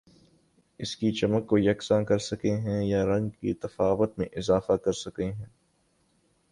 اس 0.79 0.95
کی 0.95 1.11
چمک 1.11 1.45
کو 1.47 1.57
یکساں 1.57 2.01
کر 2.03 2.17
سکہ 2.19 2.55
ہیں 2.59 2.81
یا 2.85 3.03
رنگ 3.05 3.29
کے 3.31 3.53
تفاوت 3.61 4.17
میں 4.19 4.27
اضافہ 4.33 4.77
کر 4.85 4.93
سکہ 4.95 5.31
ہیں 5.31 5.45